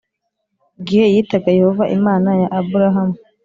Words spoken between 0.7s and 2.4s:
Igihe yitaga yehova imana